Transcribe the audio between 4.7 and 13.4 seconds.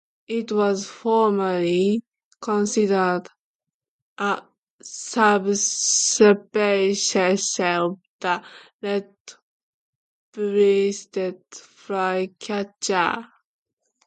subspecies of the red-breasted flycatcher.